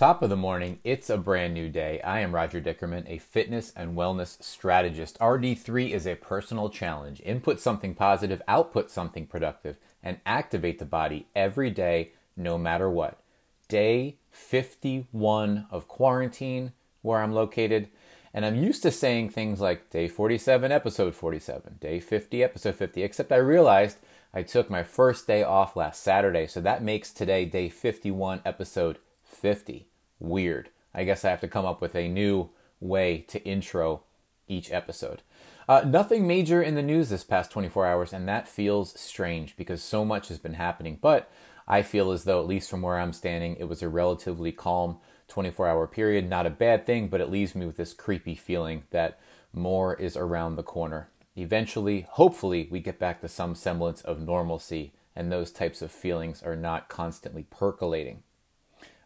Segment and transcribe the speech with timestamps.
[0.00, 2.00] Top of the morning, it's a brand new day.
[2.00, 5.18] I am Roger Dickerman, a fitness and wellness strategist.
[5.18, 7.20] RD3 is a personal challenge.
[7.22, 13.20] Input something positive, output something productive, and activate the body every day, no matter what.
[13.68, 16.72] Day 51 of quarantine,
[17.02, 17.90] where I'm located.
[18.32, 23.02] And I'm used to saying things like day 47, episode 47, day 50, episode 50,
[23.02, 23.98] except I realized
[24.32, 26.46] I took my first day off last Saturday.
[26.46, 29.88] So that makes today day 51, episode 50
[30.20, 30.70] weird.
[30.94, 34.02] I guess I have to come up with a new way to intro
[34.46, 35.22] each episode.
[35.68, 39.82] Uh, nothing major in the news this past 24 hours, and that feels strange because
[39.82, 40.98] so much has been happening.
[41.00, 41.30] But
[41.68, 44.98] I feel as though, at least from where I'm standing, it was a relatively calm
[45.28, 46.28] 24 hour period.
[46.28, 49.20] Not a bad thing, but it leaves me with this creepy feeling that
[49.52, 51.08] more is around the corner.
[51.36, 56.42] Eventually, hopefully, we get back to some semblance of normalcy, and those types of feelings
[56.42, 58.24] are not constantly percolating.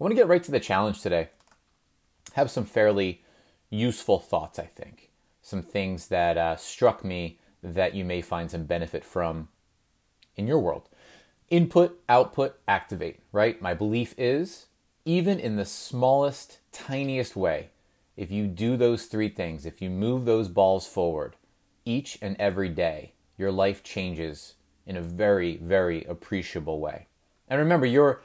[0.00, 1.28] I want to get right to the challenge today.
[2.32, 3.22] Have some fairly
[3.68, 5.10] useful thoughts, I think.
[5.42, 9.48] Some things that uh, struck me that you may find some benefit from
[10.36, 10.88] in your world.
[11.50, 13.60] Input, output, activate, right?
[13.60, 14.68] My belief is
[15.04, 17.68] even in the smallest, tiniest way,
[18.16, 21.36] if you do those three things, if you move those balls forward
[21.84, 24.54] each and every day, your life changes
[24.86, 27.06] in a very, very appreciable way.
[27.48, 28.22] And remember, you're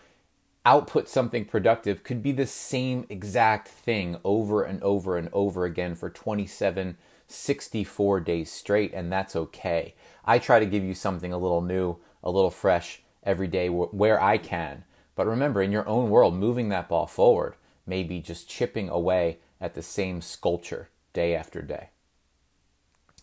[0.66, 5.96] output something productive could be the same exact thing over and over and over again
[5.96, 9.94] for 27, 64 days straight, and that's okay.
[10.26, 14.22] I try to give you something a little new, a little fresh every day where
[14.22, 14.84] I can.
[15.16, 19.76] But remember, in your own world, moving that ball forward, maybe just chipping away at
[19.76, 21.90] the same sculpture day after day.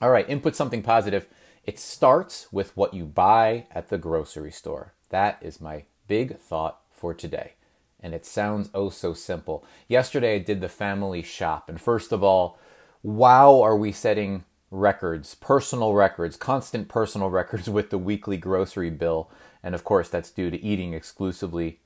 [0.00, 1.28] All right, input something positive.
[1.64, 4.94] It starts with what you buy at the grocery store.
[5.10, 7.54] That is my big thought for today.
[7.98, 9.64] And it sounds oh so simple.
[9.88, 12.58] Yesterday I did the family shop, and first of all,
[13.02, 19.30] wow, are we setting records, personal records, constant personal records with the weekly grocery bill.
[19.62, 21.80] And of course, that's due to eating exclusively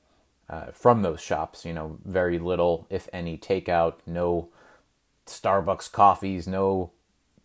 [0.48, 1.64] uh, from those shops.
[1.64, 4.48] You know, very little, if any, takeout, no
[5.26, 6.92] Starbucks coffees, no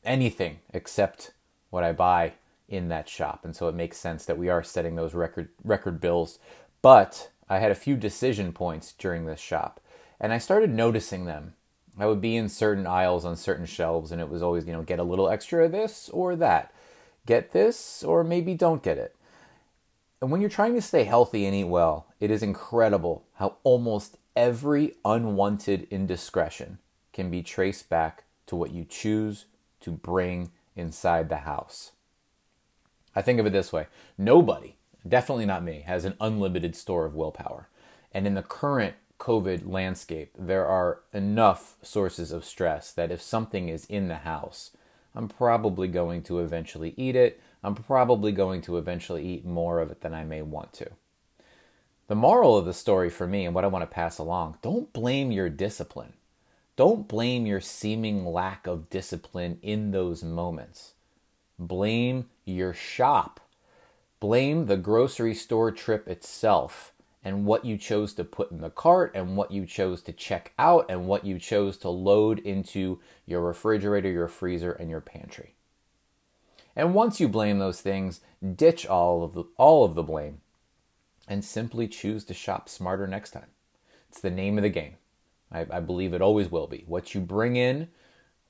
[0.03, 1.31] anything except
[1.69, 2.33] what I buy
[2.69, 3.43] in that shop.
[3.43, 6.37] And so it makes sense that we are setting those record record bills.
[6.81, 9.81] But I had a few decision points during this shop,
[10.21, 11.55] and I started noticing them.
[11.99, 14.83] I would be in certain aisles on certain shelves, and it was always, you know,
[14.83, 16.73] get a little extra of this or that,
[17.25, 19.17] get this or maybe don't get it.
[20.21, 24.15] And when you're trying to stay healthy and eat well, it is incredible how almost
[24.33, 26.77] every unwanted indiscretion
[27.11, 29.43] can be traced back to what you choose
[29.81, 31.91] to bring inside the house.
[33.13, 34.75] I think of it this way nobody
[35.07, 37.67] definitely not me, has an unlimited store of willpower.
[38.11, 43.69] And in the current COVID landscape, there are enough sources of stress that if something
[43.69, 44.71] is in the house,
[45.13, 47.39] I'm probably going to eventually eat it.
[47.63, 50.89] I'm probably going to eventually eat more of it than I may want to.
[52.07, 54.91] The moral of the story for me and what I want to pass along don't
[54.91, 56.13] blame your discipline.
[56.75, 60.93] Don't blame your seeming lack of discipline in those moments.
[61.59, 63.39] Blame your shop
[64.21, 66.93] Blame the grocery store trip itself
[67.23, 70.53] and what you chose to put in the cart and what you chose to check
[70.57, 75.55] out and what you chose to load into your refrigerator, your freezer, and your pantry.
[76.75, 78.21] And once you blame those things,
[78.55, 80.41] ditch all of the, all of the blame
[81.27, 83.47] and simply choose to shop smarter next time.
[84.07, 84.97] It's the name of the game.
[85.51, 86.83] I, I believe it always will be.
[86.87, 87.89] What you bring in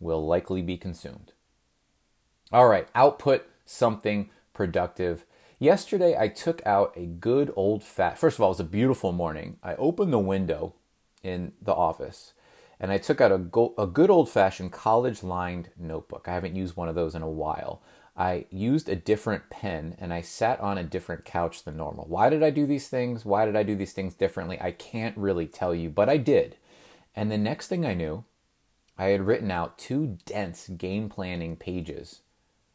[0.02, 1.32] will likely be consumed.
[2.52, 5.26] All right, output something productive
[5.62, 8.18] Yesterday, I took out a good old fat.
[8.18, 9.58] First of all, it was a beautiful morning.
[9.62, 10.74] I opened the window
[11.22, 12.34] in the office
[12.80, 16.26] and I took out a, go- a good old fashioned college lined notebook.
[16.28, 17.84] I haven't used one of those in a while.
[18.18, 22.06] I used a different pen and I sat on a different couch than normal.
[22.08, 23.24] Why did I do these things?
[23.24, 24.60] Why did I do these things differently?
[24.60, 26.56] I can't really tell you, but I did.
[27.16, 28.24] And the next thing I knew,
[28.98, 32.22] I had written out two dense game planning pages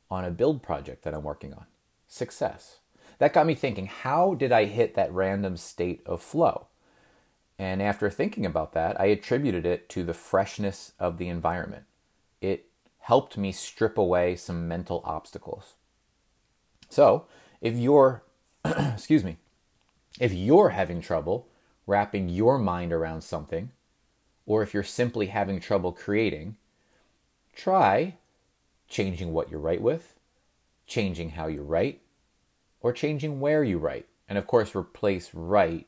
[0.08, 1.66] on a build project that I'm working on
[2.06, 2.78] success.
[3.18, 6.68] That got me thinking how did I hit that random state of flow?
[7.58, 11.84] And after thinking about that, I attributed it to the freshness of the environment.
[12.40, 12.66] It
[13.00, 15.74] helped me strip away some mental obstacles.
[16.90, 17.26] So,
[17.60, 18.22] if you're,
[18.64, 19.38] excuse me,
[20.20, 21.48] if you're having trouble
[21.86, 23.70] wrapping your mind around something,
[24.44, 26.56] or if you're simply having trouble creating,
[27.54, 28.14] try
[28.88, 30.15] changing what you write with,
[30.86, 32.02] changing how you write,
[32.80, 34.06] or changing where you write.
[34.28, 35.86] And of course, replace write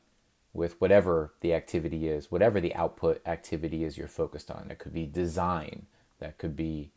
[0.52, 4.68] with whatever the activity is, whatever the output activity is you're focused on.
[4.70, 5.86] It could be design,
[6.18, 6.90] that could be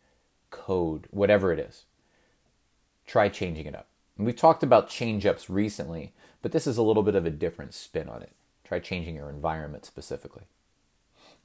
[0.50, 1.86] code, whatever it is.
[3.06, 3.88] Try changing it up.
[4.18, 7.32] And we've talked about change ups recently, but this is a little bit of a
[7.32, 8.32] different spin on it.
[8.64, 10.44] Try changing your environment specifically.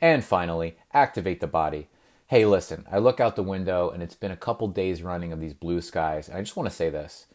[0.01, 1.89] And finally, activate the body.
[2.29, 5.39] Hey, listen, I look out the window and it's been a couple days running of
[5.39, 7.27] these blue skies, and I just want to say this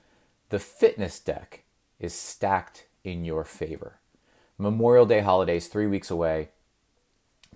[0.50, 1.64] the fitness deck
[1.98, 4.00] is stacked in your favor.
[4.58, 6.50] Memorial Day holidays, three weeks away.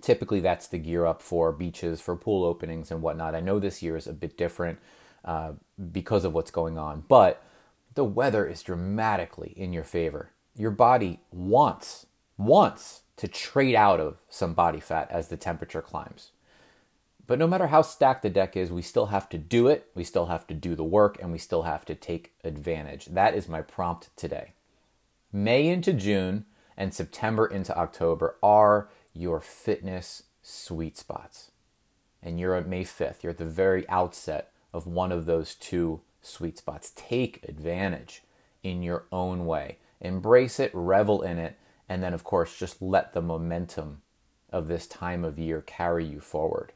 [0.00, 3.34] Typically, that's the gear up for beaches, for pool openings, and whatnot.
[3.34, 4.78] I know this year is a bit different
[5.22, 5.52] uh,
[5.92, 7.42] because of what's going on, but
[7.96, 10.30] the weather is dramatically in your favor.
[10.56, 12.06] Your body wants,
[12.38, 16.30] wants to trade out of some body fat as the temperature climbs.
[17.26, 20.04] But no matter how stacked the deck is, we still have to do it, we
[20.04, 23.06] still have to do the work, and we still have to take advantage.
[23.06, 24.52] That is my prompt today.
[25.32, 26.44] May into June
[26.76, 31.50] and September into October are your fitness sweet spots.
[32.22, 36.02] And you're at May 5th, you're at the very outset of one of those two
[36.22, 36.92] sweet spots.
[36.94, 38.22] Take advantage
[38.62, 41.58] in your own way, embrace it, revel in it,
[41.88, 44.02] and then, of course, just let the momentum
[44.50, 46.72] of this time of year carry you forward.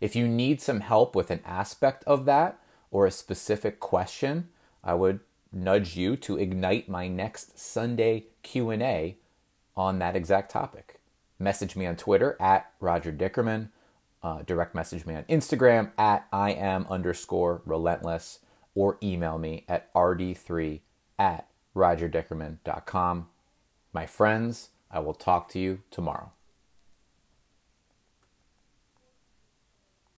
[0.00, 2.58] If you need some help with an aspect of that
[2.90, 4.48] or a specific question,
[4.82, 5.20] I would
[5.52, 9.16] nudge you to ignite my next Sunday Q&A
[9.76, 11.00] on that exact topic.
[11.38, 13.68] Message me on Twitter at Roger Dickerman.
[14.22, 18.40] Uh, direct message me on Instagram at I am underscore relentless
[18.74, 20.80] or email me at rd3
[21.18, 23.28] at rogerdickerman.com.
[23.92, 26.32] My friends, I will talk to you tomorrow.